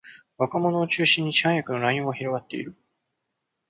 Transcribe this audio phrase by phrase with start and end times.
[0.39, 2.75] 若者を中心に市販薬の乱用が広がっている